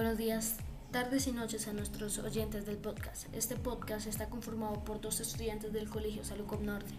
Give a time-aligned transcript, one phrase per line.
[0.00, 0.56] Buenos días,
[0.92, 3.26] tardes y noches a nuestros oyentes del podcast.
[3.34, 6.94] Este podcast está conformado por dos estudiantes del Colegio Salucop Norte.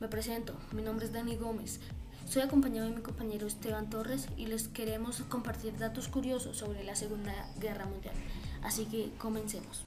[0.00, 1.80] Me presento, mi nombre es Dani Gómez.
[2.26, 6.96] Soy acompañado de mi compañero Esteban Torres y les queremos compartir datos curiosos sobre la
[6.96, 8.14] Segunda Guerra Mundial.
[8.62, 9.82] Así que comencemos.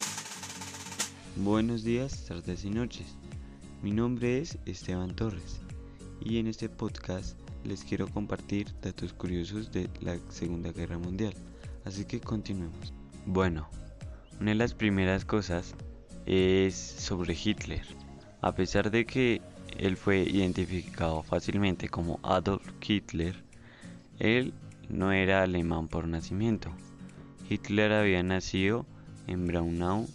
[1.35, 3.15] Buenos días, tardes y noches.
[3.81, 5.59] Mi nombre es Esteban Torres
[6.21, 11.33] y en este podcast les quiero compartir datos curiosos de la Segunda Guerra Mundial.
[11.86, 12.93] Así que continuemos.
[13.25, 13.70] Bueno,
[14.39, 15.75] una de las primeras cosas
[16.25, 17.86] es sobre Hitler.
[18.42, 19.42] A pesar de que
[19.78, 23.43] él fue identificado fácilmente como Adolf Hitler,
[24.19, 24.54] él
[24.89, 26.69] no era alemán por nacimiento.
[27.50, 28.86] Hitler había nacido
[29.28, 30.07] en Braunau,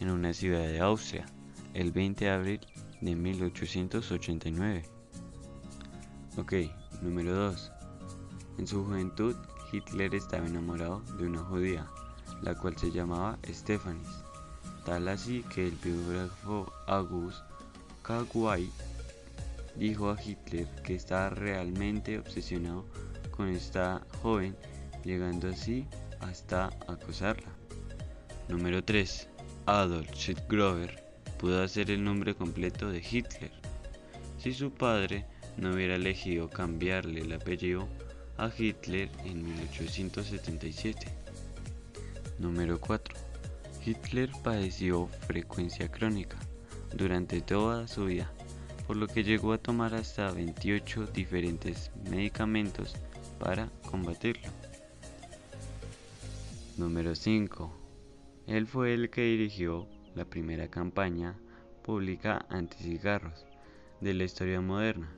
[0.00, 1.26] en una ciudad de Austria,
[1.74, 2.60] el 20 de abril
[3.00, 4.84] de 1889.
[6.36, 6.52] Ok,
[7.02, 7.72] número 2.
[8.58, 9.36] En su juventud,
[9.76, 11.86] Hitler estaba enamorado de una judía,
[12.40, 14.08] la cual se llamaba Stefanis,
[14.86, 17.42] tal así que el biógrafo August
[18.02, 18.70] Kagwai
[19.74, 22.86] dijo a Hitler que estaba realmente obsesionado
[23.30, 24.56] con esta joven,
[25.04, 25.86] llegando así
[26.20, 27.52] hasta acosarla.
[28.48, 29.28] Número 3.
[29.66, 30.08] Adolf
[30.48, 31.04] Grover
[31.38, 33.52] pudo hacer el nombre completo de Hitler.
[34.38, 35.26] Si su padre
[35.58, 37.86] no hubiera elegido cambiarle el apellido
[38.38, 41.06] a Hitler en 1877.
[42.38, 43.14] Número 4.
[43.84, 46.36] Hitler padeció frecuencia crónica
[46.94, 48.30] durante toda su vida,
[48.86, 52.94] por lo que llegó a tomar hasta 28 diferentes medicamentos
[53.38, 54.48] para combatirlo.
[56.76, 57.72] Número 5.
[58.48, 61.38] Él fue el que dirigió la primera campaña
[61.82, 63.46] pública anti-cigarros
[64.00, 65.15] de la historia moderna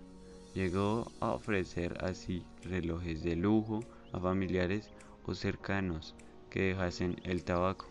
[0.59, 3.78] Llegó a ofrecer así relojes de lujo
[4.12, 4.91] a familiares
[5.25, 6.17] o cercanos
[6.51, 7.87] que dejasen el tabaco.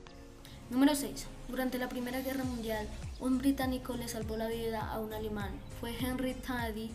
[0.69, 1.27] Número 6.
[1.47, 2.85] Durante la Primera Guerra Mundial,
[3.21, 5.51] un británico le salvó la vida a un alemán.
[5.79, 6.91] Fue Henry Taddy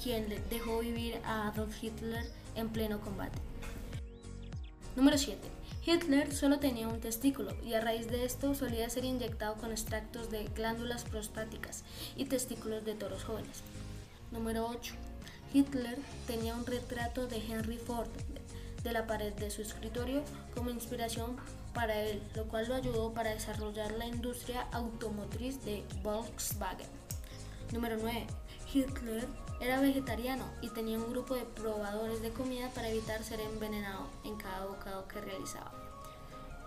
[0.00, 3.40] quien le dejó vivir a Adolf Hitler en pleno combate.
[4.94, 5.40] Número 7.
[5.84, 10.30] Hitler solo tenía un testículo y a raíz de esto solía ser inyectado con extractos
[10.30, 11.82] de glándulas prostáticas
[12.14, 13.64] y testículos de toros jóvenes.
[14.30, 14.94] Número 8.
[15.56, 18.10] Hitler tenía un retrato de Henry Ford
[18.82, 20.22] de la pared de su escritorio
[20.54, 21.34] como inspiración
[21.72, 26.86] para él, lo cual lo ayudó para desarrollar la industria automotriz de Volkswagen.
[27.72, 28.26] Número 9.
[28.70, 29.26] Hitler
[29.58, 34.36] era vegetariano y tenía un grupo de probadores de comida para evitar ser envenenado en
[34.36, 35.72] cada bocado que realizaba.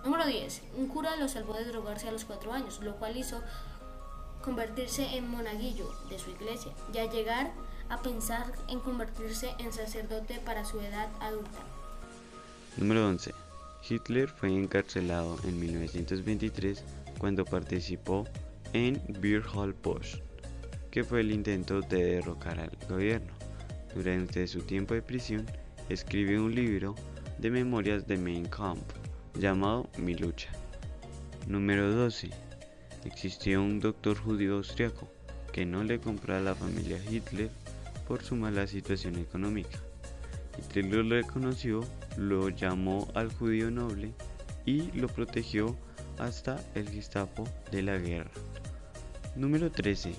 [0.03, 0.63] Número 10.
[0.77, 3.39] Un cura lo salvó de drogarse a los 4 años, lo cual hizo
[4.43, 7.51] convertirse en monaguillo de su iglesia y a llegar
[7.89, 11.59] a pensar en convertirse en sacerdote para su edad adulta.
[12.77, 13.33] Número 11.
[13.87, 16.83] Hitler fue encarcelado en 1923
[17.17, 18.25] cuando participó
[18.73, 20.15] en Beer Hall Post,
[20.91, 23.33] que fue el intento de derrocar al gobierno.
[23.95, 25.45] Durante su tiempo de prisión,
[25.89, 26.95] escribió un libro
[27.39, 28.83] de memorias de Mein Kampf
[29.33, 30.51] llamado Mi lucha.
[31.47, 32.29] Número 12.
[33.05, 35.09] Existió un doctor judío austriaco
[35.51, 37.49] que no le compró a la familia Hitler
[38.09, 39.77] por su mala situación económica.
[40.57, 41.85] Hitler lo reconoció,
[42.17, 44.13] lo llamó al judío noble
[44.65, 45.77] y lo protegió
[46.17, 48.31] hasta el Gestapo de la guerra.
[49.35, 50.15] Número 13.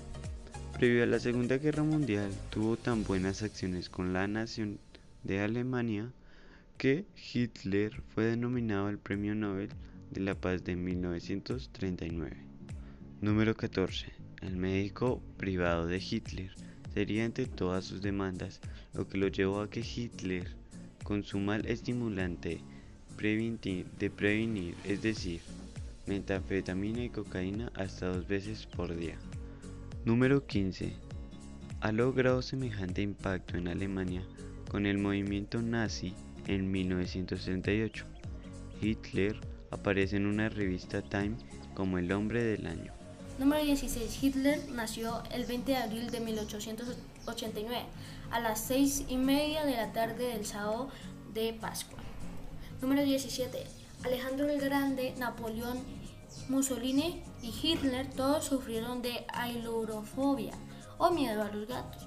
[0.79, 4.79] Previo a la Segunda Guerra Mundial tuvo tan buenas acciones con la nación
[5.25, 6.13] de Alemania
[6.79, 9.71] que Hitler fue denominado al Premio Nobel
[10.13, 12.37] de la Paz de 1939.
[13.21, 14.07] Número 14.
[14.43, 16.55] El médico privado de Hitler
[16.95, 18.61] sería entre todas sus demandas
[18.95, 20.49] lo que lo llevó a que Hitler,
[21.05, 22.61] con su mal estimulante
[23.19, 25.41] de prevenir, es decir,
[26.07, 29.19] metanfetamina y cocaína hasta dos veces por día.
[30.07, 30.95] Número 15.
[31.83, 34.23] Ha logrado semejante impacto en Alemania
[34.71, 36.15] con el movimiento nazi
[36.47, 38.07] en 1938.
[38.81, 39.37] Hitler
[39.71, 41.37] aparece en una revista Time
[41.75, 43.00] como el hombre del año.
[43.41, 44.23] Número 16.
[44.23, 47.87] Hitler nació el 20 de abril de 1889
[48.31, 50.91] a las 6 y media de la tarde del sábado
[51.33, 51.99] de Pascua.
[52.83, 53.65] Número 17.
[54.05, 55.79] Alejandro el Grande, Napoleón,
[56.51, 60.53] Mussolini y Hitler todos sufrieron de ailurofobia
[60.99, 62.07] o miedo a los gatos.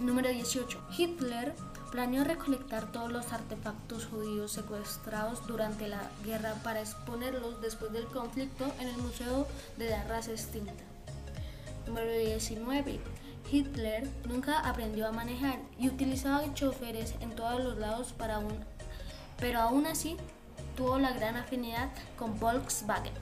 [0.00, 0.80] Número 18.
[0.98, 1.54] Hitler
[1.90, 8.72] planeó recolectar todos los artefactos judíos secuestrados durante la guerra para exponerlos después del conflicto
[8.78, 9.46] en el Museo
[9.76, 10.72] de la Raza Extinta.
[11.86, 13.00] Número 19.
[13.50, 18.52] Hitler nunca aprendió a manejar y utilizaba choferes en todos los lados para un...
[19.38, 20.16] Pero aún así,
[20.76, 23.12] tuvo la gran afinidad con Volkswagen.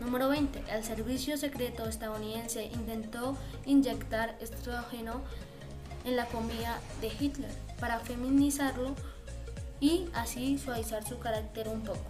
[0.00, 0.64] Número 20.
[0.68, 5.22] El servicio secreto estadounidense intentó inyectar estrógeno
[6.04, 7.50] en la comida de Hitler
[7.80, 8.94] para feminizarlo
[9.80, 12.04] y así suavizar su carácter un poco.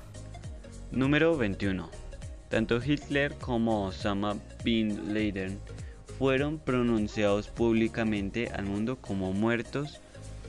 [0.91, 1.89] Número 21.
[2.49, 5.59] Tanto Hitler como Osama Bin Laden
[6.19, 10.01] fueron pronunciados públicamente al mundo como muertos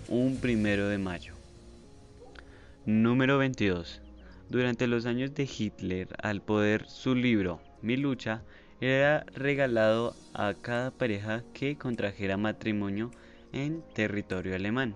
[0.10, 1.34] un primero de mayo.
[2.86, 4.01] Número 22.
[4.50, 8.44] Durante los años de Hitler al poder, su libro Mi lucha
[8.81, 13.12] era regalado a cada pareja que contrajera matrimonio
[13.53, 14.95] en territorio alemán.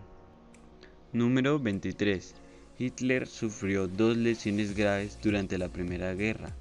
[1.13, 2.33] Número 23.
[2.79, 6.55] Hitler sufrió dos lesiones graves durante la Primera Guerra.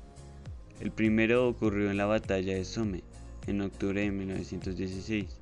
[0.80, 3.02] El primero ocurrió en la batalla de Somme,
[3.46, 5.40] en octubre de 1916,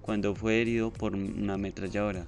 [0.00, 2.26] cuando fue herido por una ametralladora,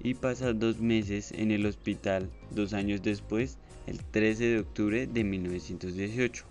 [0.00, 3.58] y pasa dos meses en el hospital dos años después,
[3.88, 6.44] el 13 de octubre de 1918.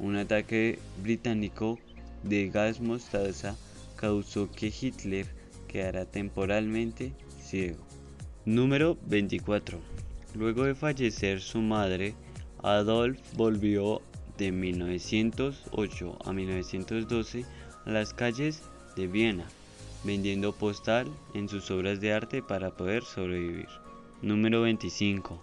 [0.00, 1.78] Un ataque británico
[2.24, 3.56] de gas mostaza
[3.96, 5.43] causó que Hitler
[5.74, 7.84] quedara temporalmente ciego.
[8.44, 9.80] Número 24.
[10.36, 12.14] Luego de fallecer su madre,
[12.62, 14.00] Adolf volvió
[14.38, 17.44] de 1908 a 1912
[17.86, 18.62] a las calles
[18.94, 19.46] de Viena,
[20.04, 23.66] vendiendo postal en sus obras de arte para poder sobrevivir.
[24.22, 25.42] Número 25.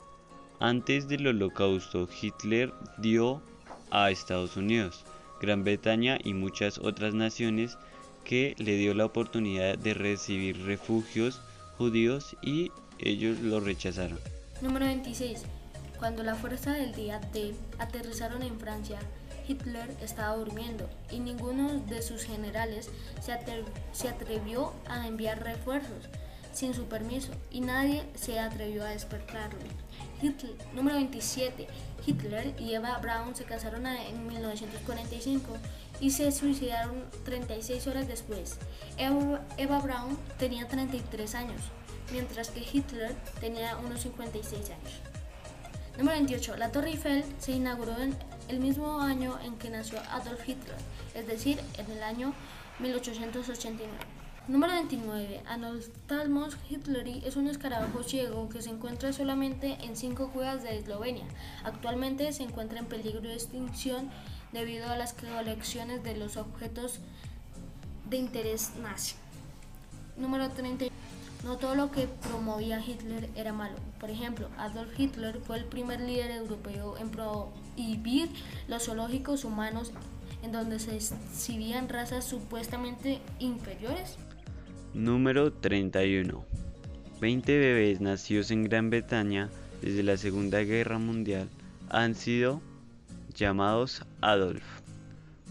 [0.62, 3.42] Antes del holocausto, Hitler dio
[3.90, 5.04] a Estados Unidos,
[5.42, 7.78] Gran Bretaña y muchas otras naciones
[8.24, 11.42] que le dio la oportunidad de recibir refugios
[11.78, 14.20] judíos y ellos lo rechazaron.
[14.62, 15.44] Número 26.
[15.98, 19.00] Cuando la fuerza del día D aterrizaron en Francia,
[19.48, 22.90] Hitler estaba durmiendo y ninguno de sus generales
[23.22, 23.38] se,
[23.92, 26.10] se, atrevió a enviar refuerzos
[26.54, 29.60] sin su permiso y nadie se atrevió a despertarlo.
[30.22, 31.68] Hitler, número 27.
[32.06, 35.58] Hitler y Eva Braun se casaron en 1945
[36.02, 38.58] y se suicidaron 36 horas después.
[38.98, 41.62] Eva, Braun tenía 33 años
[42.12, 44.94] mientras que Hitler tenía unos 56 años.
[45.98, 46.58] Número 28.
[46.58, 48.16] La Torre Eiffel se inauguró en
[48.50, 50.76] el mismo año en que nació Adolf Hitler,
[51.14, 52.34] es decir, en el año
[52.80, 54.21] 1889.
[54.48, 55.44] Número 29.
[55.48, 61.26] Anophthalmos hitleri es un escarabajo ciego que se encuentra solamente en cinco cuevas de Eslovenia.
[61.64, 64.10] Actualmente se encuentra en peligro de extinción
[64.52, 67.00] debido a las colecciones de los objetos
[68.10, 69.14] de interés nazi.
[70.18, 70.86] Número 30.
[71.46, 73.76] No todo lo que promovía Hitler era malo.
[74.00, 78.32] Por ejemplo, Adolf Hitler fue el primer líder europeo en prohibir
[78.68, 79.92] los zoológicos humanos
[80.44, 84.18] en donde se exhibían razas supuestamente inferiores.
[84.94, 86.44] Número 31.
[87.20, 89.50] 20 bebés nacidos en Gran Bretaña
[89.82, 91.50] desde la Segunda Guerra Mundial
[91.90, 92.62] han sido
[93.36, 94.64] llamados Adolf.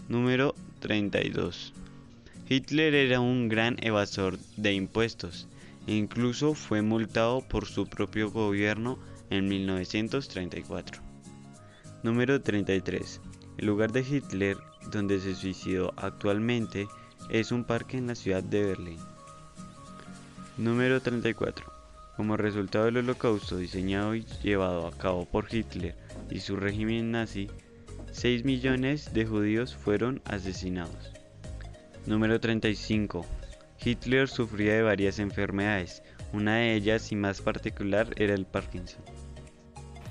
[0.09, 1.73] Número 32.
[2.49, 5.47] Hitler era un gran evasor de impuestos
[5.87, 8.99] incluso fue multado por su propio gobierno
[9.29, 11.01] en 1934.
[12.03, 13.21] Número 33.
[13.61, 14.57] El lugar de Hitler
[14.91, 16.87] donde se suicidó actualmente
[17.29, 18.97] es un parque en la ciudad de Berlín.
[20.57, 21.71] Número 34.
[22.17, 25.95] Como resultado del holocausto diseñado y llevado a cabo por Hitler
[26.31, 27.51] y su régimen nazi,
[28.11, 31.13] 6 millones de judíos fueron asesinados.
[32.07, 33.23] Número 35.
[33.79, 36.01] Hitler sufría de varias enfermedades,
[36.33, 39.03] una de ellas y más particular era el Parkinson.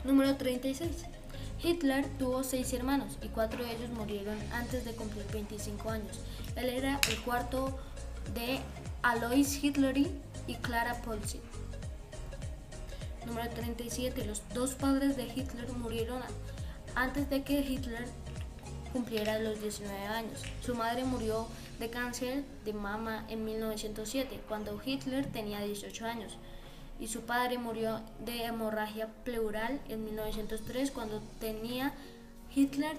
[0.04, 1.19] Número 36.
[1.62, 6.20] Hitler tuvo seis hermanos y cuatro de ellos murieron antes de cumplir 25 años.
[6.56, 7.78] Él era el cuarto
[8.34, 8.60] de
[9.02, 9.96] Alois Hitler
[10.46, 11.42] y Clara Polzin.
[13.26, 14.24] Número 37.
[14.24, 16.22] Los dos padres de Hitler murieron
[16.94, 18.06] antes de que Hitler
[18.92, 20.42] cumpliera los 19 años.
[20.64, 21.46] Su madre murió
[21.78, 26.38] de cáncer de mama en 1907, cuando Hitler tenía 18 años,
[27.00, 31.92] y su padre murió de hemorragia pleural en 1903, cuando tenía
[32.54, 32.96] Hitler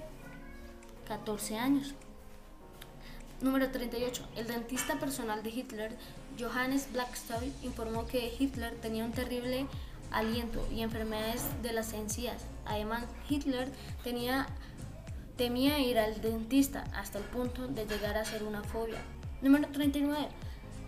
[1.07, 1.93] 14 años.
[3.41, 4.27] Número 38.
[4.35, 5.95] El dentista personal de Hitler,
[6.39, 9.67] Johannes Blackstone, informó que Hitler tenía un terrible
[10.11, 12.43] aliento y enfermedades de las encías.
[12.65, 13.71] Además, Hitler
[14.03, 14.47] tenía
[15.41, 18.99] Temía ir al dentista hasta el punto de llegar a ser una fobia.
[19.41, 20.27] Número 39.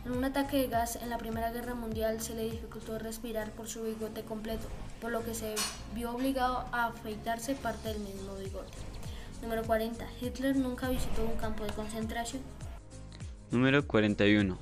[0.06, 3.68] En un ataque de gas en la Primera Guerra Mundial se le dificultó respirar por
[3.68, 4.68] su bigote completo,
[5.00, 5.56] por lo que se
[5.96, 8.74] vio obligado a afeitarse parte del mismo bigote.
[9.42, 10.06] Número 40.
[10.22, 12.42] Hitler nunca visitó un campo de concentración.
[13.50, 14.58] Número 41.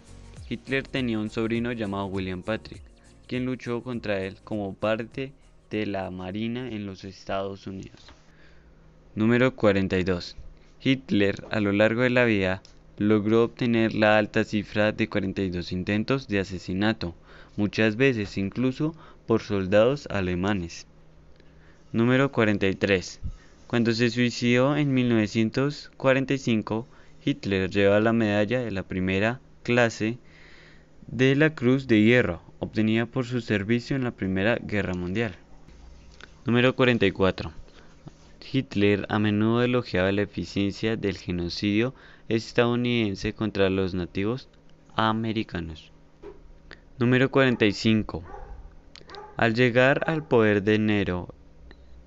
[0.48, 2.84] Hitler tenía un sobrino llamado William Patrick,
[3.26, 5.34] quien luchó contra él como parte
[5.72, 8.06] de la Marina en los Estados Unidos.
[9.16, 10.36] Número 42.
[10.82, 12.62] Hitler a lo largo de la vida
[13.08, 17.15] logró obtener la alta cifra de 42 intentos de asesinato,
[17.58, 20.88] muchas veces incluso por soldados alemanes.
[21.91, 23.20] Número 43.
[23.67, 26.88] Cuando se suicidó en 1945,
[27.24, 30.17] Hitler lleva la medalla de la primera clase
[31.08, 35.36] de la Cruz de Hierro, obtenida por su servicio en la Primera Guerra Mundial.
[36.46, 37.51] Número 44.
[38.51, 41.93] Hitler a menudo elogiaba la eficiencia del genocidio
[42.36, 44.48] estadounidense contra los nativos
[44.96, 45.92] americanos.
[46.98, 48.24] Número 45.
[49.38, 51.34] Al llegar al poder de enero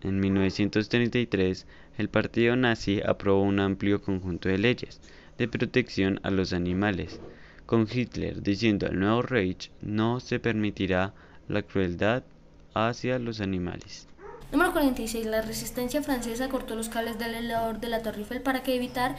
[0.01, 1.67] en 1933,
[1.99, 5.01] el partido nazi aprobó un amplio conjunto de leyes
[5.37, 7.21] de protección a los animales,
[7.67, 11.13] con Hitler diciendo al nuevo Reich no se permitirá
[11.49, 12.23] la crueldad
[12.75, 14.07] hacia los animales.
[14.53, 15.27] Número 46.
[15.27, 19.17] La resistencia francesa cortó los cables del elevador de la Torre Eiffel para que evitar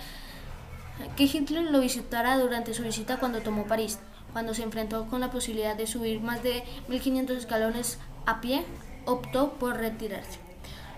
[1.16, 4.00] que Hitler lo visitara durante su visita cuando tomó París.
[4.34, 8.66] Cuando se enfrentó con la posibilidad de subir más de 1500 escalones a pie,
[9.06, 10.40] optó por retirarse.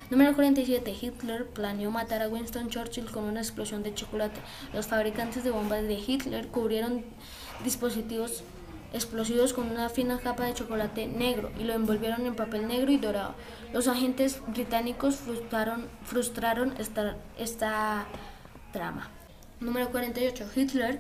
[0.10, 0.96] Número 47.
[1.02, 4.40] Hitler planeó matar a Winston Churchill con una explosión de chocolate.
[4.74, 7.04] Los fabricantes de bombas de Hitler cubrieron
[7.64, 8.44] dispositivos
[8.94, 12.98] explosivos con una fina capa de chocolate negro y lo envolvieron en papel negro y
[12.98, 13.36] dorado.
[13.74, 16.74] Los agentes británicos frustraron,
[17.38, 18.06] esta
[18.72, 19.12] trama.
[19.60, 20.46] Número 48.
[20.56, 21.00] Hitler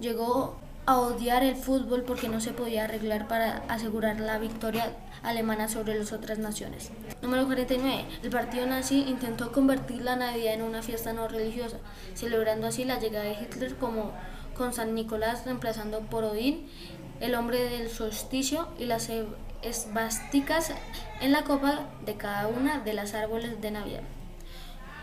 [0.00, 0.56] llegó
[0.86, 5.96] a odiar el fútbol porque no se podía arreglar para asegurar la victoria alemana sobre
[5.96, 6.90] las otras naciones.
[7.22, 8.04] Número 49.
[8.24, 11.78] El partido nazi intentó convertir la Navidad en una fiesta no religiosa,
[12.14, 14.12] celebrando así la llegada de Hitler como
[14.56, 16.66] con San Nicolás reemplazando por Odín,
[17.20, 19.08] el hombre del solsticio y las
[19.62, 20.72] esvásticas
[21.20, 24.02] en la copa de cada una de las árboles de Navidad.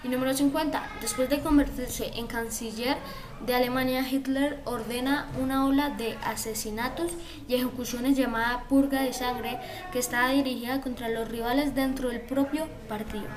[0.03, 0.82] Y número 50.
[1.01, 2.98] Después de convertirse en canciller
[3.46, 7.12] de Alemania, Hitler ordena una ola de asesinatos
[7.48, 9.60] y ejecuciones llamada purga de sangre
[9.91, 13.27] que estaba dirigida contra los rivales dentro del propio partido.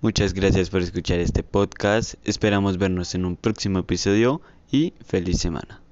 [0.00, 2.14] Muchas gracias por escuchar este podcast.
[2.24, 4.40] Esperamos vernos en un próximo episodio
[4.70, 5.82] y feliz semana.